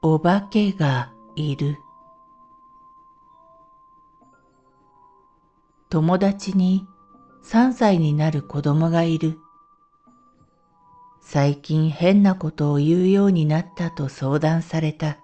[0.00, 1.76] お化けがいる。
[5.90, 6.86] 友達に
[7.44, 9.40] 3歳になる子供がいる。
[11.20, 15.18] 最近変なことを言うようになったと相談された。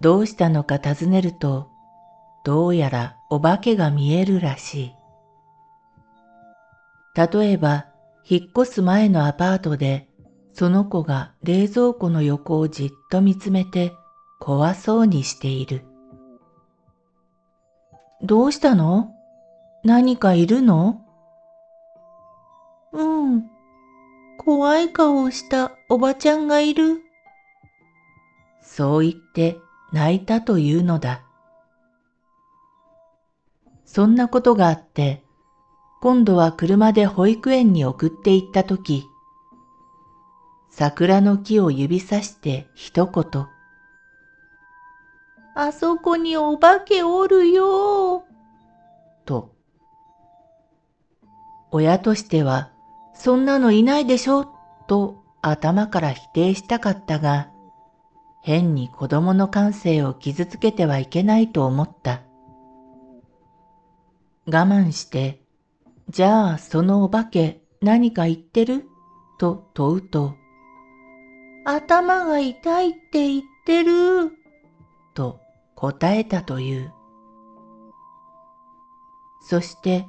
[0.00, 1.70] どうしたのか尋ねると、
[2.44, 4.92] どうやらお化けが見えるらしい。
[7.16, 7.86] 例えば、
[8.28, 10.09] 引っ越す前のアパートで
[10.52, 13.94] その子が冷蔵庫の横をじっと見つめて
[14.38, 15.84] 怖そうにしている。
[18.22, 19.14] どうしたの？
[19.84, 21.02] 何かいるの？
[22.92, 23.44] うん。
[24.38, 27.02] 怖い顔をしたおばちゃんがいる。
[28.62, 29.58] そう言って
[29.92, 31.22] 泣いたというのだ。
[33.84, 35.24] そんなことがあって、
[36.00, 39.04] 今度は車で保育園に送って行ったとき、
[40.70, 43.46] 桜の木を指さして一言。
[45.54, 48.24] あそこにお化けおるよ。
[49.24, 49.52] と。
[51.72, 52.70] 親としては、
[53.14, 54.48] そんなのいないでしょ、
[54.86, 57.50] と頭から否定したかったが、
[58.42, 62.22] 変に子供の感性を傷つけてはいけないと思った。
[64.46, 65.42] 我慢して、
[66.08, 68.86] じゃあそのお化け何か言ってる？
[69.38, 70.34] と問うと、
[71.64, 74.32] 頭が痛いって言ってる。
[75.14, 75.40] と
[75.74, 76.92] 答えたという。
[79.42, 80.06] そして、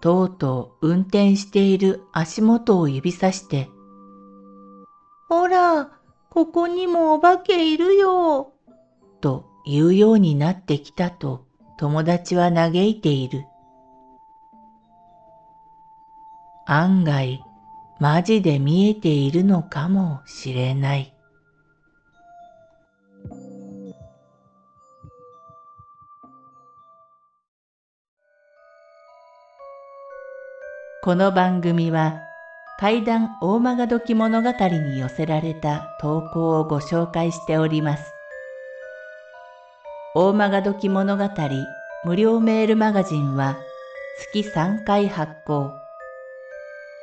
[0.00, 3.68] とうとう運転している足元を指さして、
[5.28, 5.90] ほら、
[6.30, 8.52] ここにもお化けいるよ。
[9.20, 11.44] と言うようになってきたと
[11.76, 13.44] 友達は嘆いている。
[16.66, 17.44] 案外、
[18.00, 21.12] マジで見えているのかもしれない。
[31.02, 32.20] この番組は
[32.78, 38.14] 怪談大曲時物語に寄せられた投稿をご紹介しております。
[40.14, 41.28] 大曲時物語
[42.06, 43.58] 無料メールマガジンは
[44.32, 45.89] 月3回発行。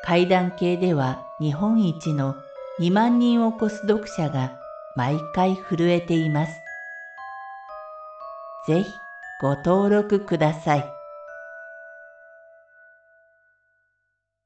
[0.04, 2.36] 階段系では日本一の
[2.80, 4.60] 2万人を超す読者が
[4.96, 6.54] 毎回震えています。
[8.68, 8.90] ぜひ
[9.42, 10.97] ご登録ください。